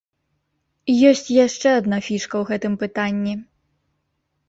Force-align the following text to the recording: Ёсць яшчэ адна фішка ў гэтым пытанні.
Ёсць 1.09 1.29
яшчэ 1.45 1.69
адна 1.83 2.01
фішка 2.09 2.35
ў 2.43 2.55
гэтым 2.55 2.73
пытанні. 2.85 3.33